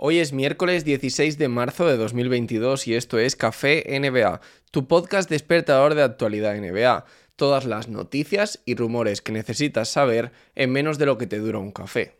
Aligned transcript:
Hoy 0.00 0.20
es 0.20 0.32
miércoles 0.32 0.84
16 0.84 1.38
de 1.38 1.48
marzo 1.48 1.84
de 1.84 1.96
2022 1.96 2.86
y 2.86 2.94
esto 2.94 3.18
es 3.18 3.34
Café 3.34 3.84
NBA, 3.98 4.40
tu 4.70 4.86
podcast 4.86 5.28
despertador 5.28 5.96
de 5.96 6.04
actualidad 6.04 6.54
NBA. 6.56 7.04
Todas 7.34 7.64
las 7.64 7.88
noticias 7.88 8.60
y 8.64 8.76
rumores 8.76 9.20
que 9.20 9.32
necesitas 9.32 9.88
saber 9.88 10.30
en 10.54 10.70
menos 10.70 10.98
de 10.98 11.06
lo 11.06 11.18
que 11.18 11.26
te 11.26 11.40
dura 11.40 11.58
un 11.58 11.72
café. 11.72 12.14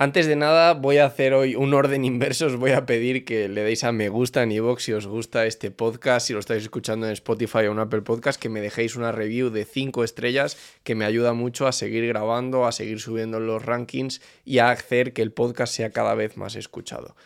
Antes 0.00 0.28
de 0.28 0.36
nada, 0.36 0.74
voy 0.74 0.98
a 0.98 1.06
hacer 1.06 1.34
hoy 1.34 1.56
un 1.56 1.74
orden 1.74 2.04
inverso. 2.04 2.46
Os 2.46 2.54
voy 2.54 2.70
a 2.70 2.86
pedir 2.86 3.24
que 3.24 3.48
le 3.48 3.64
deis 3.64 3.82
a 3.82 3.90
me 3.90 4.08
gusta 4.08 4.44
en 4.44 4.52
iVoox 4.52 4.80
si 4.80 4.92
os 4.92 5.08
gusta 5.08 5.44
este 5.44 5.72
podcast, 5.72 6.28
si 6.28 6.32
lo 6.32 6.38
estáis 6.38 6.62
escuchando 6.62 7.08
en 7.08 7.12
Spotify 7.14 7.66
o 7.66 7.72
en 7.72 7.80
Apple 7.80 8.02
Podcast, 8.02 8.40
que 8.40 8.48
me 8.48 8.60
dejéis 8.60 8.94
una 8.94 9.10
review 9.10 9.50
de 9.50 9.64
5 9.64 10.04
estrellas 10.04 10.56
que 10.84 10.94
me 10.94 11.04
ayuda 11.04 11.32
mucho 11.32 11.66
a 11.66 11.72
seguir 11.72 12.06
grabando, 12.06 12.64
a 12.64 12.70
seguir 12.70 13.00
subiendo 13.00 13.40
los 13.40 13.64
rankings 13.64 14.20
y 14.44 14.58
a 14.58 14.70
hacer 14.70 15.12
que 15.12 15.22
el 15.22 15.32
podcast 15.32 15.74
sea 15.74 15.90
cada 15.90 16.14
vez 16.14 16.36
más 16.36 16.54
escuchado. 16.54 17.16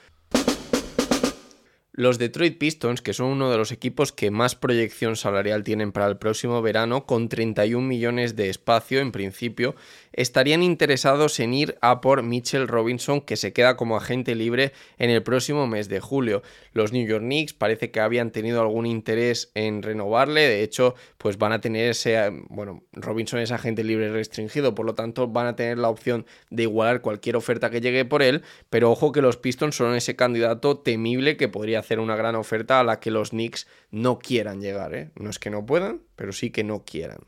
Los 1.95 2.17
Detroit 2.17 2.57
Pistons, 2.57 3.03
que 3.03 3.13
son 3.13 3.27
uno 3.27 3.51
de 3.51 3.59
los 3.59 3.71
equipos 3.71 4.13
que 4.13 4.31
más 4.31 4.55
proyección 4.55 5.15
salarial 5.15 5.63
tienen 5.63 5.93
para 5.93 6.07
el 6.07 6.17
próximo 6.17 6.63
verano, 6.63 7.05
con 7.05 7.29
31 7.29 7.87
millones 7.87 8.35
de 8.35 8.49
espacio 8.49 9.01
en 9.01 9.13
principio, 9.13 9.75
estarían 10.15 10.63
interesados 10.63 11.39
en 11.39 11.53
ir 11.53 11.77
a 11.83 12.01
por 12.01 12.23
Mitchell 12.23 12.67
Robinson, 12.67 13.21
que 13.21 13.37
se 13.37 13.53
queda 13.53 13.77
como 13.77 13.99
agente 13.99 14.35
libre 14.35 14.73
en 14.97 15.11
el 15.11 15.23
próximo 15.23 15.67
mes 15.67 15.91
de 15.91 16.01
julio. 16.01 16.43
Los 16.73 16.93
New 16.93 17.07
York 17.07 17.25
Knicks 17.25 17.53
parece 17.53 17.91
que 17.91 18.01
habían 18.01 18.31
tenido 18.31 18.63
algún 18.63 18.87
interés 18.87 19.51
en 19.55 19.83
renovarle, 19.83 20.49
de 20.49 20.63
hecho, 20.63 20.95
pues 21.19 21.37
van 21.37 21.53
a 21.53 21.61
tener 21.61 21.91
ese, 21.91 22.31
bueno, 22.49 22.85
Robinson 22.93 23.39
es 23.39 23.51
agente 23.51 23.85
libre 23.85 24.11
restringido, 24.11 24.75
por 24.75 24.87
lo 24.87 24.95
tanto 24.95 25.29
van 25.29 25.47
a 25.47 25.57
tener 25.57 25.77
la 25.77 25.91
opción 25.91 26.25
de 26.49 26.63
igualar 26.63 27.03
cualquier 27.03 27.37
oferta 27.37 27.69
que 27.69 27.83
llegue 27.83 28.07
por 28.07 28.23
él, 28.23 28.41
pero 28.71 28.91
ojo 28.91 29.13
que 29.13 29.21
los 29.21 29.37
Pistons 29.37 29.77
son 29.77 29.95
ese 29.95 30.17
candidato 30.17 30.79
temible 30.79 31.37
que 31.37 31.49
podría 31.49 31.82
hacer 31.83 32.01
una 32.01 32.17
gran 32.17 32.35
oferta 32.35 32.81
a 32.81 32.85
la 32.85 33.01
que 33.01 33.11
los 33.11 33.31
Knicks 33.31 33.67
no 33.91 34.19
quieran 34.19 34.61
llegar. 34.61 34.95
¿eh? 34.95 35.11
No 35.17 35.31
es 35.31 35.39
que 35.39 35.51
no 35.51 35.67
puedan, 35.67 36.01
pero 36.17 36.33
sí 36.33 36.51
que 36.51 36.65
no 36.65 36.85
quieran. 36.85 37.21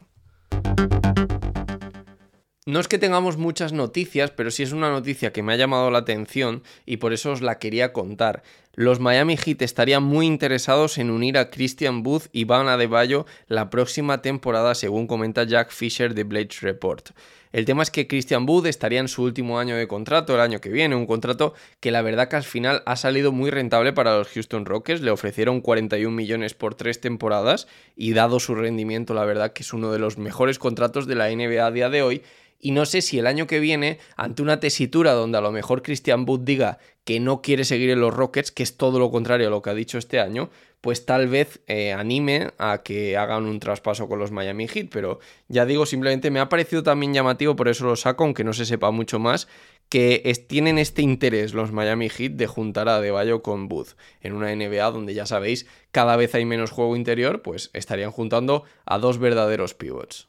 No 2.67 2.81
es 2.81 2.89
que 2.89 2.97
tengamos 2.97 3.37
muchas 3.37 3.75
noticias, 3.75 4.31
pero 4.31 4.51
sí 4.51 4.63
es 4.63 4.73
una 4.73 4.89
noticia 4.89 5.35
que 5.35 5.43
me 5.43 5.53
ha 5.53 5.57
llamado 5.57 5.91
la 5.91 5.99
atención 5.99 6.63
y 6.87 6.97
por 6.97 7.13
eso 7.13 7.33
os 7.33 7.43
la 7.43 7.59
quería 7.59 7.93
contar. 7.93 8.43
Los 8.73 9.01
Miami 9.01 9.37
Heat 9.37 9.61
estarían 9.61 10.03
muy 10.03 10.25
interesados 10.25 10.97
en 10.97 11.11
unir 11.11 11.37
a 11.37 11.51
Christian 11.51 12.03
Booth 12.03 12.29
y 12.33 12.45
Van 12.45 12.69
Adebayo 12.69 13.27
la 13.49 13.69
próxima 13.69 14.23
temporada, 14.23 14.75
según 14.75 15.07
comenta 15.07 15.45
Jack 15.45 15.73
Fisher 15.73 16.15
de 16.15 16.25
Blades 16.25 16.63
Report. 16.63 17.11
El 17.55 17.67
tema 17.67 17.85
es 17.85 17.93
que 17.93 18.09
Christian 18.09 18.47
Booth 18.47 18.67
estaría 18.67 18.99
en 18.99 19.07
su 19.07 19.23
último 19.23 19.61
año 19.61 19.77
de 19.77 19.87
contrato, 19.87 20.35
el 20.35 20.41
año 20.41 20.61
que 20.61 20.71
viene, 20.71 20.97
un 20.97 21.07
contrato 21.07 21.55
que 21.79 21.93
la 21.93 22.03
verdad 22.03 22.27
que 22.27 22.35
al 22.35 22.43
final 22.43 22.83
ha 22.85 22.97
salido 22.97 23.31
muy 23.31 23.53
rentable 23.53 23.93
para 23.93 24.19
los 24.19 24.27
Houston 24.31 24.67
Rockets, 24.67 25.03
le 25.03 25.13
ofrecieron 25.13 25.61
41 25.61 26.11
millones 26.11 26.53
por 26.53 26.75
tres 26.75 27.01
temporadas 27.01 27.69
y 27.95 28.13
dado 28.13 28.41
su 28.41 28.57
rendimiento, 28.57 29.15
la 29.15 29.25
verdad 29.25 29.53
que 29.53 29.63
es 29.63 29.73
uno 29.73 29.93
de 29.93 30.01
los 30.01 30.19
mejores 30.19 30.59
contratos 30.59 31.07
de 31.07 31.15
la 31.15 31.31
NBA 31.31 31.65
a 31.65 31.71
día 31.71 31.91
de 31.91 32.03
hoy 32.03 32.23
y 32.65 32.71
no 32.71 32.87
sé 32.87 33.03
si 33.03 33.19
el 33.19 33.27
año 33.27 33.47
que 33.47 33.61
viene, 33.61 33.99
ante 34.17 34.41
una 34.41 34.59
tesitura 34.59 35.13
donde 35.13 35.37
a 35.37 35.43
lo 35.43 35.53
mejor 35.53 35.83
Christian 35.83 36.25
Wood 36.27 36.41
diga 36.41 36.79
que 37.05 37.21
no 37.21 37.43
quiere 37.43 37.65
seguir 37.65 37.91
en 37.91 38.01
los 38.01 38.15
Rockets, 38.15 38.51
que 38.51 38.63
es 38.63 38.79
todo 38.79 38.99
lo 38.99 39.11
contrario 39.11 39.49
a 39.49 39.51
lo 39.51 39.61
que 39.61 39.69
ha 39.69 39.75
dicho 39.75 39.99
este 39.99 40.19
año, 40.19 40.49
pues 40.81 41.05
tal 41.05 41.29
vez 41.29 41.61
eh, 41.67 41.93
anime 41.93 42.53
a 42.57 42.83
que 42.83 43.19
hagan 43.19 43.45
un 43.45 43.61
traspaso 43.61 44.09
con 44.09 44.19
los 44.19 44.31
Miami 44.31 44.67
Heat. 44.67 44.89
Pero 44.91 45.19
ya 45.47 45.67
digo, 45.67 45.85
simplemente 45.85 46.31
me 46.31 46.41
ha 46.41 46.49
parecido 46.49 46.83
también 46.83 47.13
llamativo, 47.13 47.55
por 47.55 47.69
eso 47.69 47.85
lo 47.85 47.97
saco, 47.97 48.25
aunque 48.25 48.45
no 48.45 48.55
se 48.55 48.65
sepa 48.65 48.91
mucho 48.91 49.19
más, 49.19 49.47
que 49.91 50.33
tienen 50.49 50.79
este 50.79 51.03
interés 51.03 51.53
los 51.53 51.71
Miami 51.71 52.09
Heat 52.09 52.33
de 52.33 52.47
juntar 52.47 52.89
a 52.89 53.03
Deballo 53.03 53.43
con 53.43 53.69
Booth. 53.69 53.89
En 54.23 54.33
una 54.33 54.55
NBA 54.57 54.91
donde 54.91 55.13
ya 55.13 55.27
sabéis, 55.27 55.67
cada 55.93 56.17
vez 56.17 56.35
hay 56.35 56.47
menos 56.47 56.71
juego 56.71 56.97
interior, 56.97 57.43
pues 57.43 57.69
estarían 57.75 58.11
juntando 58.11 58.65
a 58.87 58.97
dos 58.97 59.19
verdaderos 59.19 59.75
pivots. 59.75 60.29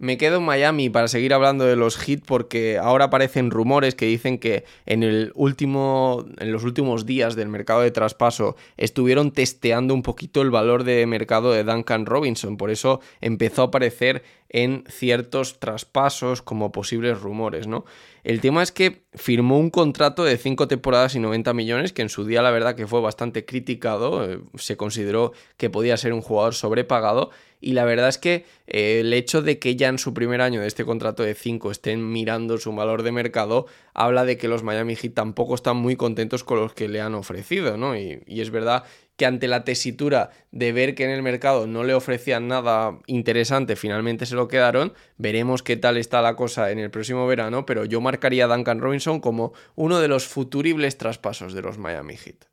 Me 0.00 0.16
quedo 0.16 0.38
en 0.38 0.44
Miami 0.44 0.88
para 0.88 1.08
seguir 1.08 1.34
hablando 1.34 1.66
de 1.66 1.76
los 1.76 2.08
hits 2.08 2.24
porque 2.26 2.78
ahora 2.78 3.04
aparecen 3.04 3.50
rumores 3.50 3.94
que 3.94 4.06
dicen 4.06 4.38
que 4.38 4.64
en, 4.86 5.02
el 5.02 5.30
último, 5.34 6.24
en 6.38 6.52
los 6.52 6.64
últimos 6.64 7.04
días 7.04 7.36
del 7.36 7.50
mercado 7.50 7.82
de 7.82 7.90
traspaso 7.90 8.56
estuvieron 8.78 9.30
testeando 9.30 9.92
un 9.92 10.00
poquito 10.00 10.40
el 10.40 10.50
valor 10.50 10.84
de 10.84 11.04
mercado 11.04 11.52
de 11.52 11.64
Duncan 11.64 12.06
Robinson. 12.06 12.56
Por 12.56 12.70
eso 12.70 13.00
empezó 13.20 13.60
a 13.60 13.64
aparecer 13.66 14.22
en 14.50 14.84
ciertos 14.88 15.60
traspasos 15.60 16.42
como 16.42 16.72
posibles 16.72 17.20
rumores, 17.20 17.68
¿no? 17.68 17.84
El 18.24 18.40
tema 18.40 18.62
es 18.62 18.72
que 18.72 19.04
firmó 19.14 19.58
un 19.58 19.70
contrato 19.70 20.24
de 20.24 20.36
5 20.36 20.68
temporadas 20.68 21.14
y 21.14 21.20
90 21.20 21.54
millones, 21.54 21.92
que 21.92 22.02
en 22.02 22.08
su 22.08 22.24
día 22.24 22.42
la 22.42 22.50
verdad 22.50 22.74
que 22.74 22.86
fue 22.86 23.00
bastante 23.00 23.46
criticado, 23.46 24.28
eh, 24.28 24.40
se 24.56 24.76
consideró 24.76 25.32
que 25.56 25.70
podía 25.70 25.96
ser 25.96 26.12
un 26.12 26.20
jugador 26.20 26.54
sobrepagado 26.54 27.30
y 27.60 27.72
la 27.72 27.84
verdad 27.84 28.08
es 28.08 28.18
que 28.18 28.44
eh, 28.66 29.00
el 29.00 29.12
hecho 29.12 29.40
de 29.40 29.58
que 29.58 29.76
ya 29.76 29.88
en 29.88 29.98
su 29.98 30.12
primer 30.12 30.40
año 30.40 30.60
de 30.60 30.66
este 30.66 30.84
contrato 30.84 31.22
de 31.22 31.34
5 31.34 31.70
estén 31.70 32.10
mirando 32.10 32.58
su 32.58 32.72
valor 32.72 33.04
de 33.04 33.12
mercado 33.12 33.66
habla 33.94 34.24
de 34.24 34.36
que 34.36 34.48
los 34.48 34.64
Miami 34.64 34.96
Heat 34.96 35.14
tampoco 35.14 35.54
están 35.54 35.76
muy 35.76 35.96
contentos 35.96 36.42
con 36.42 36.58
los 36.58 36.74
que 36.74 36.88
le 36.88 37.00
han 37.00 37.14
ofrecido, 37.14 37.76
¿no? 37.76 37.96
Y, 37.96 38.22
y 38.26 38.40
es 38.40 38.50
verdad 38.50 38.84
que 39.20 39.26
ante 39.26 39.48
la 39.48 39.64
tesitura 39.64 40.30
de 40.50 40.72
ver 40.72 40.94
que 40.94 41.04
en 41.04 41.10
el 41.10 41.22
mercado 41.22 41.66
no 41.66 41.84
le 41.84 41.92
ofrecían 41.92 42.48
nada 42.48 42.98
interesante, 43.06 43.76
finalmente 43.76 44.24
se 44.24 44.34
lo 44.34 44.48
quedaron. 44.48 44.94
Veremos 45.18 45.62
qué 45.62 45.76
tal 45.76 45.98
está 45.98 46.22
la 46.22 46.36
cosa 46.36 46.70
en 46.70 46.78
el 46.78 46.90
próximo 46.90 47.26
verano, 47.26 47.66
pero 47.66 47.84
yo 47.84 48.00
marcaría 48.00 48.46
a 48.46 48.48
Duncan 48.48 48.80
Robinson 48.80 49.20
como 49.20 49.52
uno 49.74 50.00
de 50.00 50.08
los 50.08 50.26
futuribles 50.26 50.96
traspasos 50.96 51.52
de 51.52 51.60
los 51.60 51.76
Miami 51.76 52.16
Heat. 52.16 52.46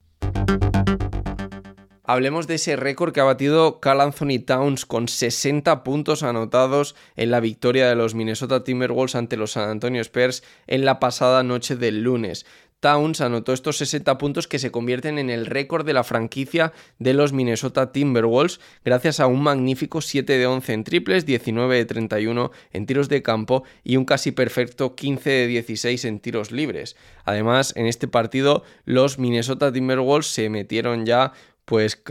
Hablemos 2.09 2.47
de 2.47 2.55
ese 2.55 2.77
récord 2.77 3.11
que 3.11 3.19
ha 3.19 3.25
batido 3.25 3.81
Carl 3.81 3.99
Anthony 3.99 4.39
Towns 4.45 4.85
con 4.85 5.09
60 5.09 5.83
puntos 5.83 6.23
anotados 6.23 6.95
en 7.17 7.31
la 7.31 7.41
victoria 7.41 7.89
de 7.89 7.95
los 7.95 8.15
Minnesota 8.15 8.63
Timberwolves 8.63 9.15
ante 9.15 9.35
los 9.35 9.51
San 9.51 9.69
Antonio 9.69 10.01
Spurs 10.01 10.41
en 10.67 10.85
la 10.85 11.01
pasada 11.01 11.43
noche 11.43 11.75
del 11.75 12.03
lunes. 12.03 12.45
Towns 12.79 13.21
anotó 13.21 13.53
estos 13.53 13.77
60 13.77 14.17
puntos 14.17 14.47
que 14.47 14.59
se 14.59 14.69
convierten 14.69 15.17
en 15.17 15.29
el 15.29 15.47
récord 15.47 15.85
de 15.85 15.93
la 15.93 16.03
franquicia 16.03 16.73
de 16.99 17.13
los 17.13 17.33
Minnesota 17.33 17.91
Timberwolves 17.91 18.59
gracias 18.85 19.19
a 19.19 19.25
un 19.27 19.41
magnífico 19.41 20.01
7 20.01 20.37
de 20.37 20.45
11 20.45 20.73
en 20.73 20.83
triples, 20.83 21.25
19 21.25 21.75
de 21.75 21.85
31 21.85 22.51
en 22.71 22.85
tiros 22.85 23.09
de 23.09 23.23
campo 23.23 23.63
y 23.83 23.97
un 23.97 24.05
casi 24.05 24.31
perfecto 24.31 24.95
15 24.95 25.29
de 25.29 25.47
16 25.47 26.05
en 26.05 26.19
tiros 26.19 26.51
libres. 26.51 26.95
Además, 27.25 27.73
en 27.75 27.87
este 27.87 28.07
partido 28.07 28.63
los 28.85 29.17
Minnesota 29.17 29.71
Timberwolves 29.71 30.27
se 30.27 30.49
metieron 30.49 31.05
ya 31.05 31.33
pues 31.67 32.01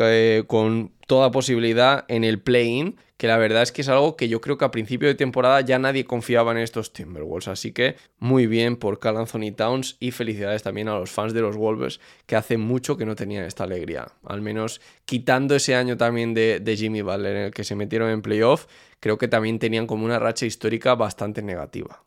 con 0.47 0.93
toda 1.07 1.31
posibilidad 1.31 2.05
en 2.09 2.25
el 2.25 2.43
play-in, 2.43 2.97
que 3.17 3.27
la 3.27 3.39
verdad 3.39 3.63
es 3.63 3.73
que 3.73 3.81
es 3.81 3.89
algo 3.89 4.15
que 4.15 4.29
yo 4.29 4.43
creo 4.43 4.59
que 4.59 4.67
a 4.67 4.71
principio 4.71 5.09
de 5.09 5.15
temporada 5.15 5.63
ya 5.63 5.79
nadie 5.79 6.05
confiaba 6.05 6.53
en 6.53 6.59
estos 6.59 6.93
Timberwolves. 6.93 7.49
Así 7.49 7.73
que 7.73 7.97
muy 8.19 8.47
bien 8.47 8.77
por 8.77 8.99
Cal 8.99 9.17
Anthony 9.17 9.53
Towns 9.57 9.97
y 9.99 10.11
felicidades 10.11 10.63
también 10.63 10.89
a 10.89 10.99
los 10.99 11.11
fans 11.11 11.33
de 11.33 11.41
los 11.41 11.57
Wolves 11.57 12.01
que 12.27 12.37
hace 12.37 12.59
mucho 12.59 12.99
que 12.99 13.07
no 13.07 13.17
tenían 13.17 13.45
esta 13.45 13.65
alegría. 13.65 14.09
Al 14.27 14.43
menos 14.43 14.83
quitando 15.07 15.55
ese 15.55 15.75
año 15.75 15.97
también 15.97 16.35
de, 16.35 16.61
de 16.61 16.77
Jimmy 16.77 17.01
Butler 17.01 17.37
en 17.37 17.43
el 17.45 17.51
que 17.53 17.65
se 17.65 17.77
metieron 17.77 18.11
en 18.11 18.21
playoff, 18.21 18.67
creo 19.01 19.17
que 19.17 19.27
también 19.27 19.59
tenían 19.59 19.87
como 19.87 20.05
una 20.05 20.19
racha 20.19 20.45
histórica 20.45 20.95
bastante 20.97 21.41
negativa. 21.41 22.03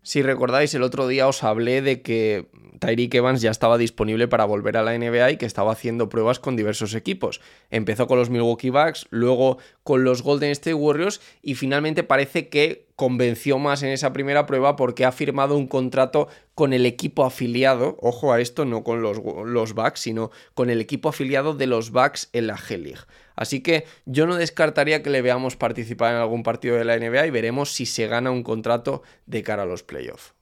Si 0.00 0.22
recordáis, 0.22 0.72
el 0.72 0.82
otro 0.82 1.08
día 1.08 1.28
os 1.28 1.42
hablé 1.42 1.82
de 1.82 2.00
que 2.00 2.46
Tyreek 2.78 3.14
Evans 3.14 3.40
ya 3.40 3.50
estaba 3.50 3.78
disponible 3.78 4.28
para 4.28 4.44
volver 4.44 4.76
a 4.76 4.82
la 4.82 4.96
NBA 4.96 5.32
y 5.32 5.36
que 5.36 5.46
estaba 5.46 5.72
haciendo 5.72 6.08
pruebas 6.08 6.38
con 6.38 6.56
diversos 6.56 6.94
equipos. 6.94 7.40
Empezó 7.70 8.06
con 8.06 8.18
los 8.18 8.30
Milwaukee 8.30 8.70
Bucks, 8.70 9.06
luego 9.10 9.58
con 9.82 10.04
los 10.04 10.22
Golden 10.22 10.50
State 10.50 10.74
Warriors 10.74 11.20
y 11.42 11.54
finalmente 11.54 12.02
parece 12.02 12.48
que 12.48 12.86
convenció 12.96 13.58
más 13.58 13.82
en 13.82 13.90
esa 13.90 14.12
primera 14.12 14.46
prueba 14.46 14.74
porque 14.74 15.04
ha 15.04 15.12
firmado 15.12 15.56
un 15.56 15.66
contrato 15.66 16.28
con 16.54 16.72
el 16.72 16.86
equipo 16.86 17.24
afiliado, 17.24 17.98
ojo 18.00 18.32
a 18.32 18.40
esto, 18.40 18.64
no 18.64 18.82
con 18.82 19.02
los, 19.02 19.74
Bucks, 19.74 20.00
sino 20.00 20.30
con 20.54 20.70
el 20.70 20.80
equipo 20.80 21.10
afiliado 21.10 21.54
de 21.54 21.66
los 21.66 21.90
Bucks 21.90 22.30
en 22.32 22.46
la 22.46 22.56
G-League. 22.56 23.02
Así 23.34 23.60
que 23.62 23.84
yo 24.06 24.26
no 24.26 24.36
descartaría 24.36 25.02
que 25.02 25.10
le 25.10 25.20
veamos 25.20 25.56
participar 25.56 26.14
en 26.14 26.20
algún 26.20 26.42
partido 26.42 26.76
de 26.76 26.84
la 26.84 26.98
NBA 26.98 27.26
y 27.26 27.30
veremos 27.30 27.72
si 27.72 27.84
se 27.84 28.06
gana 28.06 28.30
un 28.30 28.42
contrato 28.42 29.02
de 29.26 29.42
cara 29.42 29.64
a 29.64 29.66
los 29.66 29.82
playoffs. 29.82 30.32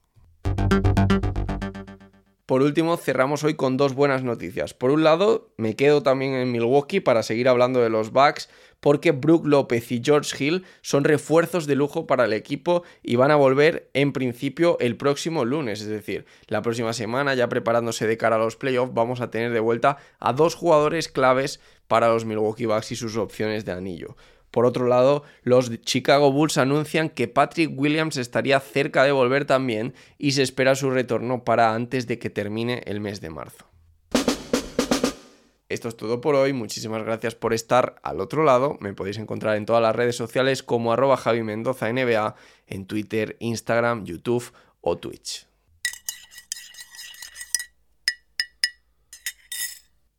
Por 2.45 2.61
último, 2.61 2.95
cerramos 2.97 3.43
hoy 3.43 3.55
con 3.55 3.75
dos 3.75 3.95
buenas 3.95 4.23
noticias. 4.23 4.75
Por 4.75 4.91
un 4.91 5.03
lado, 5.03 5.49
me 5.57 5.75
quedo 5.75 6.03
también 6.03 6.33
en 6.33 6.51
Milwaukee 6.51 6.99
para 6.99 7.23
seguir 7.23 7.49
hablando 7.49 7.81
de 7.81 7.89
los 7.89 8.11
Bucks, 8.11 8.49
porque 8.79 9.11
Brook 9.11 9.47
López 9.47 9.91
y 9.91 9.99
George 10.03 10.43
Hill 10.43 10.63
son 10.81 11.05
refuerzos 11.05 11.65
de 11.65 11.73
lujo 11.73 12.05
para 12.05 12.25
el 12.25 12.33
equipo 12.33 12.83
y 13.01 13.15
van 13.15 13.31
a 13.31 13.35
volver 13.35 13.89
en 13.93 14.13
principio 14.13 14.77
el 14.79 14.95
próximo 14.95 15.43
lunes, 15.43 15.81
es 15.81 15.87
decir, 15.87 16.25
la 16.47 16.61
próxima 16.61 16.93
semana, 16.93 17.33
ya 17.33 17.49
preparándose 17.49 18.05
de 18.05 18.17
cara 18.17 18.35
a 18.35 18.39
los 18.39 18.57
playoffs, 18.57 18.93
vamos 18.93 19.21
a 19.21 19.31
tener 19.31 19.51
de 19.51 19.59
vuelta 19.59 19.97
a 20.19 20.33
dos 20.33 20.53
jugadores 20.53 21.07
claves 21.07 21.59
para 21.87 22.09
los 22.09 22.25
Milwaukee 22.25 22.67
Bucks 22.67 22.91
y 22.91 22.95
sus 22.95 23.17
opciones 23.17 23.65
de 23.65 23.71
anillo. 23.71 24.15
Por 24.55 24.65
otro 24.65 24.87
lado, 24.87 25.23
los 25.43 25.81
Chicago 25.81 26.31
Bulls 26.31 26.57
anuncian 26.57 27.09
que 27.09 27.27
Patrick 27.27 27.77
Williams 27.77 28.15
estaría 28.15 28.57
cerca 28.61 29.03
de 29.03 29.11
volver 29.11 29.43
también 29.43 29.93
y 30.17 30.31
se 30.31 30.43
espera 30.43 30.75
su 30.75 30.89
retorno 30.91 31.43
para 31.43 31.75
antes 31.75 32.07
de 32.07 32.19
que 32.19 32.29
termine 32.29 32.81
el 32.85 33.01
mes 33.01 33.19
de 33.19 33.29
marzo. 33.29 33.65
Esto 35.67 35.89
es 35.89 35.97
todo 35.97 36.21
por 36.21 36.35
hoy, 36.35 36.53
muchísimas 36.53 37.03
gracias 37.03 37.35
por 37.35 37.53
estar 37.53 37.95
al 38.01 38.21
otro 38.21 38.45
lado, 38.45 38.77
me 38.79 38.93
podéis 38.93 39.17
encontrar 39.17 39.57
en 39.57 39.65
todas 39.65 39.81
las 39.81 39.93
redes 39.93 40.15
sociales 40.15 40.63
como 40.63 40.93
arroba 40.93 41.17
Javi 41.17 41.43
Mendoza 41.43 41.91
NBA, 41.91 42.35
en 42.67 42.85
Twitter, 42.85 43.35
Instagram, 43.41 44.05
YouTube 44.05 44.53
o 44.79 44.95
Twitch. 44.95 45.47